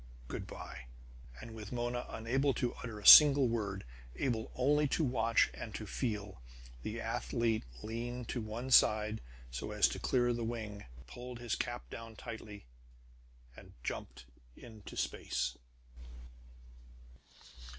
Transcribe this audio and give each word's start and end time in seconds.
Good 0.27 0.47
by!" 0.47 0.87
And 1.39 1.53
with 1.53 1.71
Mona 1.71 2.07
unable 2.09 2.55
to 2.55 2.73
utter 2.73 2.99
a 2.99 3.05
single 3.05 3.47
word, 3.47 3.83
able 4.15 4.49
only 4.55 4.87
to 4.87 5.03
watch 5.03 5.51
and 5.53 5.75
to 5.75 5.85
feel, 5.85 6.41
the 6.81 6.99
athlete 6.99 7.65
leaned 7.83 8.27
to 8.29 8.41
one 8.41 8.71
side 8.71 9.21
so 9.51 9.69
as 9.69 9.87
to 9.89 9.99
clear 9.99 10.33
the 10.33 10.43
wing, 10.43 10.85
pulled 11.05 11.37
his 11.37 11.53
cap 11.53 11.87
down 11.91 12.15
tightly, 12.15 12.65
and 13.55 13.73
jumped 13.83 14.25
into 14.57 14.97
space. 14.97 15.55